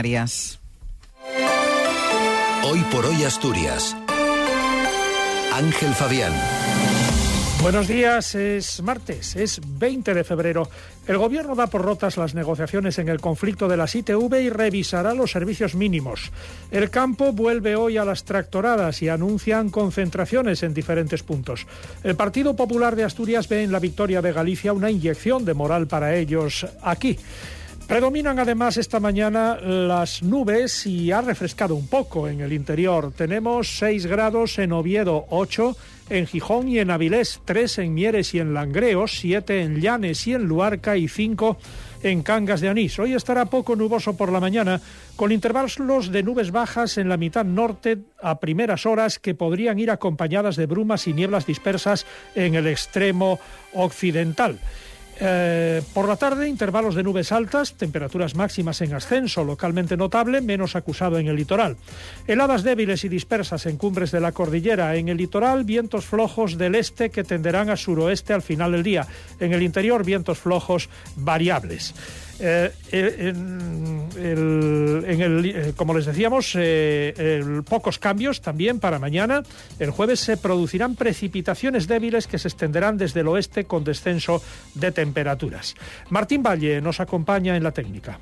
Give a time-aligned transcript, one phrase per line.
[0.00, 0.58] Canarias.
[2.64, 3.94] Hoy por hoy Asturias.
[5.52, 6.32] Ángel Fabián.
[7.60, 10.70] Buenos días, es martes, es 20 de febrero.
[11.06, 15.12] El Gobierno da por rotas las negociaciones en el conflicto de las ITV y revisará
[15.12, 16.32] los servicios mínimos.
[16.70, 21.66] El campo vuelve hoy a las tractoradas y anuncian concentraciones en diferentes puntos.
[22.02, 25.88] El Partido Popular de Asturias ve en la victoria de Galicia una inyección de moral
[25.88, 27.18] para ellos aquí.
[27.90, 33.12] Predominan además esta mañana las nubes y ha refrescado un poco en el interior.
[33.16, 35.76] Tenemos 6 grados en Oviedo, 8
[36.08, 40.34] en Gijón y en Avilés, 3 en Mieres y en Langreos, 7 en Llanes y
[40.34, 41.58] en Luarca y 5
[42.04, 42.96] en Cangas de Anís.
[43.00, 44.80] Hoy estará poco nuboso por la mañana,
[45.16, 49.90] con intervalos de nubes bajas en la mitad norte a primeras horas que podrían ir
[49.90, 53.40] acompañadas de brumas y nieblas dispersas en el extremo
[53.74, 54.60] occidental.
[55.22, 60.76] Eh, por la tarde, intervalos de nubes altas, temperaturas máximas en ascenso, localmente notable, menos
[60.76, 61.76] acusado en el litoral.
[62.26, 64.96] Heladas débiles y dispersas en cumbres de la cordillera.
[64.96, 69.06] En el litoral, vientos flojos del este que tenderán a suroeste al final del día.
[69.38, 71.94] En el interior, vientos flojos variables.
[72.42, 72.72] Eh,
[75.10, 79.42] eh, como les decíamos, eh, pocos cambios también para mañana.
[79.78, 84.42] El jueves se producirán precipitaciones débiles que se extenderán desde el oeste con descenso
[84.74, 85.74] de temperaturas.
[86.10, 88.18] Martín Valle nos acompaña en la técnica.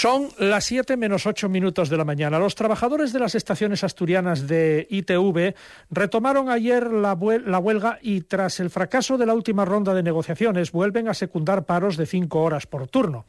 [0.00, 2.38] Son las 7 menos 8 minutos de la mañana.
[2.38, 5.56] Los trabajadores de las estaciones asturianas de ITV
[5.90, 11.08] retomaron ayer la, huelga y tras el fracaso de la última ronda de negociaciones vuelven
[11.08, 13.24] a secundar paros de cinco horas por turno.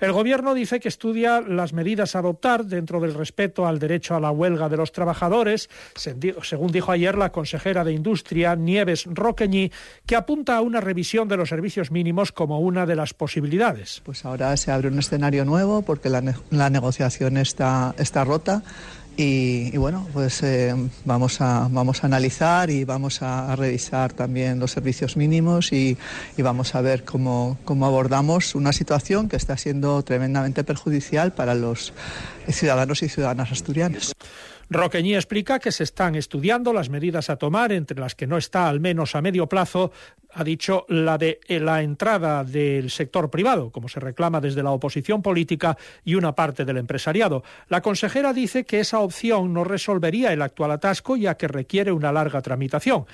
[0.00, 4.20] El Gobierno dice que estudia las medidas a adoptar dentro del respeto al derecho a
[4.20, 9.70] la huelga de los trabajadores, según dijo ayer la consejera de Industria, Nieves Roqueñi,
[10.06, 14.00] que apunta a una revisión de los servicios mínimos como una de las posibilidades.
[14.06, 16.13] Pues ahora se abre un escenario nuevo porque
[16.50, 18.62] la, negociación está, está rota.
[19.16, 20.74] Y, bueno, pues eh,
[21.04, 25.96] vamos, a, vamos a analizar y vamos a, revisar también los servicios mínimos y,
[26.36, 31.92] vamos a ver cómo, cómo, abordamos una situación que está siendo tremendamente perjudicial para los
[32.48, 34.13] ciudadanos y ciudadanas asturianas.
[34.70, 38.68] Roqueñí explica que se están estudiando las medidas a tomar, entre las que no está,
[38.68, 39.92] al menos a medio plazo,
[40.34, 44.72] ha dicho la de eh, la entrada del sector privado, como se reclama desde la
[44.72, 47.44] oposición política y una parte del empresariado.
[47.68, 52.12] La consejera dice que esa opción no resolvería el actual atasco, ya que requiere una
[52.12, 53.06] larga tramitación.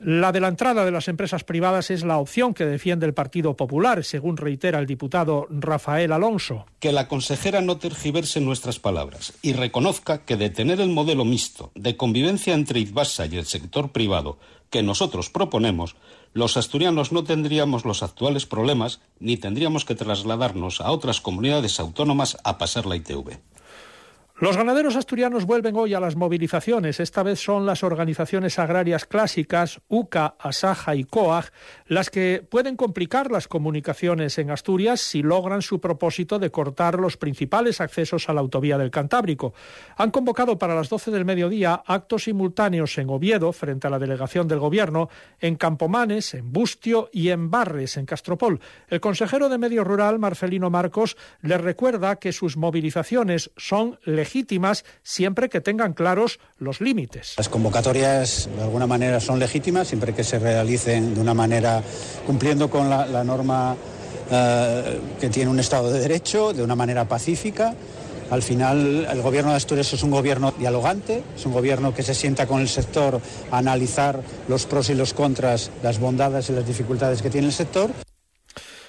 [0.00, 3.56] La de la entrada de las empresas privadas es la opción que defiende el Partido
[3.56, 6.66] Popular, según reitera el diputado Rafael Alonso.
[6.78, 11.96] Que la consejera no tergiverse nuestras palabras y reconozca que detener el modelo mixto de
[11.96, 14.38] convivencia entre Ibasa y el sector privado
[14.70, 15.96] que nosotros proponemos,
[16.32, 22.36] los asturianos no tendríamos los actuales problemas ni tendríamos que trasladarnos a otras comunidades autónomas
[22.44, 23.38] a pasar la ITV.
[24.40, 27.00] Los ganaderos asturianos vuelven hoy a las movilizaciones.
[27.00, 31.46] Esta vez son las organizaciones agrarias clásicas, UCA, Asaja y COAG,
[31.88, 37.16] las que pueden complicar las comunicaciones en Asturias si logran su propósito de cortar los
[37.16, 39.54] principales accesos a la autovía del Cantábrico.
[39.96, 44.46] Han convocado para las 12 del mediodía actos simultáneos en Oviedo, frente a la delegación
[44.46, 45.08] del Gobierno,
[45.40, 48.60] en Campomanes, en Bustio y en Barres, en Castropol.
[48.86, 54.84] El consejero de Medio Rural, Marcelino Marcos, les recuerda que sus movilizaciones son legítimas legítimas
[55.02, 57.34] siempre que tengan claros los límites.
[57.38, 61.82] Las convocatorias de alguna manera son legítimas siempre que se realicen de una manera
[62.26, 63.74] cumpliendo con la, norma
[64.30, 67.74] eh, que tiene un Estado de Derecho, de una manera pacífica.
[68.30, 72.14] Al final, el gobierno de Asturias es un gobierno dialogante, es un gobierno que se
[72.14, 76.66] sienta con el sector a analizar los pros y los contras, las bondades y las
[76.66, 77.90] dificultades que tiene el sector.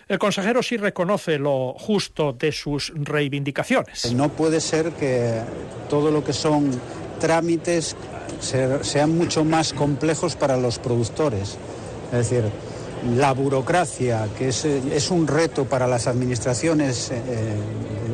[0.09, 4.11] El consejero sí reconoce lo justo de sus reivindicaciones.
[4.15, 5.39] No puede ser que
[5.87, 6.71] todo lo que son
[7.19, 7.95] trámites
[8.81, 11.59] sean mucho más complejos para los productores.
[12.11, 12.43] Es decir,
[13.15, 17.19] la burocracia, que es, un reto para las administraciones eh,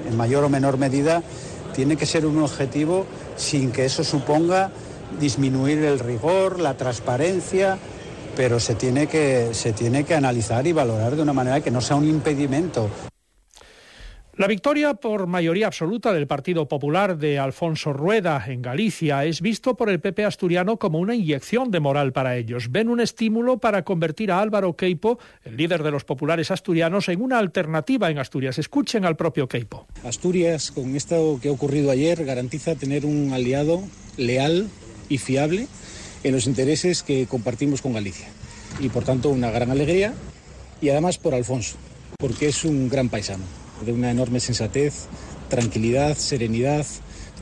[0.09, 1.24] en mayor o menor medida,
[1.74, 3.06] tiene que ser un objetivo
[3.38, 4.69] sin que eso suponga
[5.18, 7.77] disminuir el rigor, la transparencia
[8.35, 11.81] pero se tiene que, se tiene que analizar y valorar de una manera que no
[11.81, 12.89] sea un impedimento.
[14.37, 19.77] La victoria por mayoría absoluta del Partido Popular de Alfonso Rueda en Galicia es visto
[19.77, 22.69] por el PP asturiano como una inyección de moral para ellos.
[22.69, 27.21] Ven un estímulo para convertir a Álvaro Queipo, el líder de los populares asturianos, en
[27.21, 28.59] una alternativa en Asturias.
[28.59, 29.88] Escuchen al propio Queipo.
[30.03, 33.83] Asturias, con esto que ha ocurrido ayer, garantiza tener un aliado
[34.17, 34.67] leal
[35.07, 35.69] y fiable
[36.25, 38.27] en los intereses que compartimos con Galicia.
[38.80, 40.16] Y por tanto una gran alegría
[40.81, 41.77] y además por Alfonso,
[42.18, 43.44] porque es un gran paisano,
[43.86, 45.06] de una enorme sensatez,
[45.50, 46.83] tranquilidad, serenidad,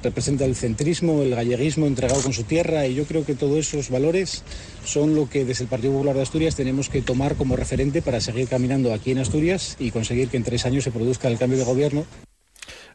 [0.03, 3.89] representa el centrismo, el galleguismo entregado con su tierra y yo creo que todos esos
[3.89, 4.43] valores
[4.85, 8.19] son lo que desde el Partido Popular de Asturias tenemos que tomar como referente para
[8.19, 11.57] seguir caminando aquí en Asturias y conseguir que en tres años se produzca el cambio
[11.57, 12.05] de gobierno.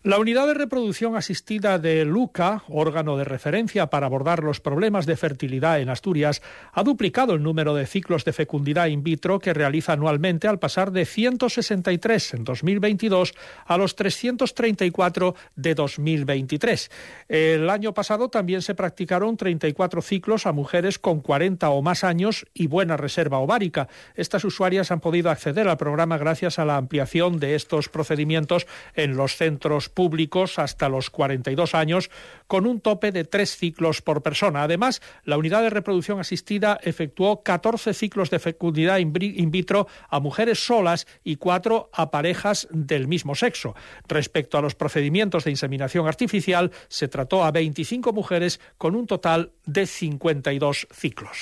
[0.05, 5.17] La unidad de reproducción asistida de Luca, órgano de referencia para abordar los problemas de
[5.17, 6.41] fertilidad en Asturias,
[6.73, 10.93] ha duplicado el número de ciclos de fecundidad in vitro que realiza anualmente al pasar
[10.93, 13.35] de 163 en 2022
[13.67, 16.91] a los 334 de 2023.
[17.29, 22.47] El año pasado también se practicaron 34 ciclos a mujeres con 40 o más años
[22.55, 23.89] y buena reserva ovárica.
[24.15, 29.17] Estas usuarias han podido acceder al programa gracias a la ampliación de estos procedimientos en
[29.17, 32.11] los centros públicos hasta los 42 años,
[32.47, 34.63] con un tope de tres ciclos por persona.
[34.63, 40.65] Además, la unidad de reproducción asistida efectuó 14 ciclos de fecundidad in vitro a mujeres
[40.65, 43.75] solas y cuatro a parejas del mismo sexo.
[44.07, 49.53] Respecto a los procedimientos de inseminación artificial, se trató a 25 mujeres con un total
[49.67, 51.39] de 52 ciclos.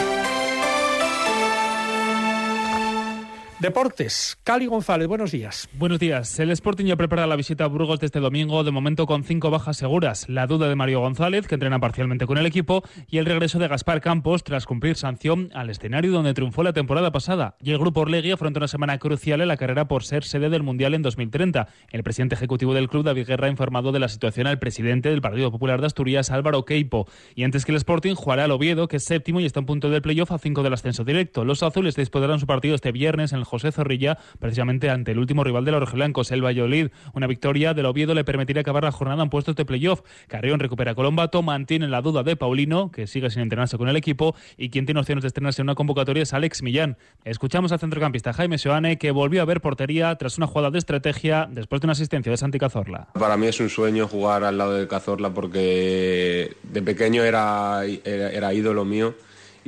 [3.59, 5.67] Deportes, Cali González, buenos días.
[5.73, 6.39] Buenos días.
[6.39, 9.49] El Sporting ya prepara la visita a Burgos de este domingo, de momento con cinco
[9.49, 10.29] bajas seguras.
[10.29, 13.67] La duda de Mario González, que entrena parcialmente con el equipo, y el regreso de
[13.67, 17.57] Gaspar Campos tras cumplir sanción al escenario donde triunfó la temporada pasada.
[17.63, 20.63] Y el grupo Orlegui afronta una semana crucial en la carrera por ser sede del
[20.63, 21.67] Mundial en 2030.
[21.93, 25.23] El presidente ejecutivo del club, David Guerra, ha informado de la situación al presidente del
[25.23, 27.09] Partido Popular de Asturias, Álvaro Queipo.
[27.35, 29.89] Y antes que el Sporting jugará al Oviedo, que es séptimo y está en punto
[29.89, 31.47] del playoff a cinco del ascenso directo.
[31.47, 35.43] Los azules disputarán su partido este viernes en el José Zorrilla, precisamente ante el último
[35.43, 36.89] rival de los rojiblancos, el Valladolid.
[37.15, 40.03] Una victoria del Oviedo le permitiría acabar la jornada en puestos de playoff.
[40.29, 43.97] Carrión recupera a Colombato, mantiene la duda de Paulino, que sigue sin entrenarse con el
[43.97, 46.99] equipo, y quien tiene opciones de estrenarse en una convocatoria es Alex Millán.
[47.25, 51.49] Escuchamos al centrocampista Jaime Seoane, que volvió a ver portería tras una jugada de estrategia
[51.51, 53.09] después de una asistencia de Santi Cazorla.
[53.15, 58.31] Para mí es un sueño jugar al lado de Cazorla porque de pequeño era, era,
[58.31, 59.15] era ídolo mío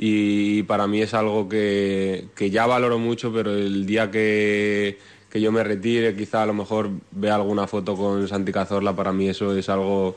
[0.01, 4.97] y para mí es algo que, que ya valoro mucho, pero el día que,
[5.29, 9.11] que, yo me retire, quizá a lo mejor vea alguna foto con Santi Cazorla, para
[9.11, 10.15] mí eso es algo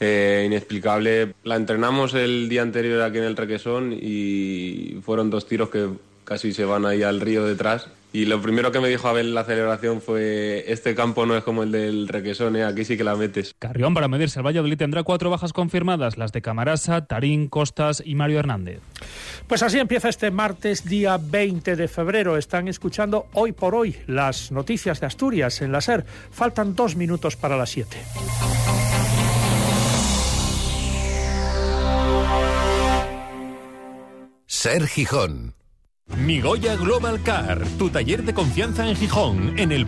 [0.00, 1.34] eh, inexplicable.
[1.44, 5.90] La entrenamos el día anterior aquí en el Requesón y fueron dos tiros que
[6.30, 7.88] casi se van ahí al río detrás.
[8.12, 11.42] Y lo primero que me dijo Abel en la celebración fue, este campo no es
[11.42, 12.62] como el del Requesón, ¿eh?
[12.62, 13.52] aquí sí que la metes.
[13.58, 18.14] Carrión para medirse el Valladolid tendrá cuatro bajas confirmadas, las de Camarasa, Tarín, Costas y
[18.14, 18.78] Mario Hernández.
[19.48, 22.36] Pues así empieza este martes, día 20 de febrero.
[22.36, 26.04] Están escuchando hoy por hoy las noticias de Asturias en la SER.
[26.30, 27.96] Faltan dos minutos para las siete.
[34.46, 35.59] Ser Gijón.
[36.16, 39.78] Migoya Global Car, tu taller de confianza en Gijón, en el